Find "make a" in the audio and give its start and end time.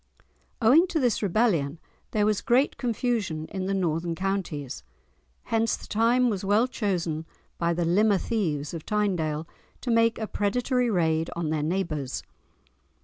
9.91-10.25